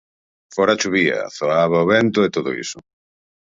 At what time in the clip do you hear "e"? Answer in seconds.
2.27-2.33